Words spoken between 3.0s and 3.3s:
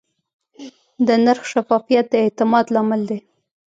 دی.